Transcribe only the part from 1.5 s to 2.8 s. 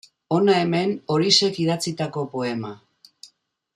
idatzitako poema.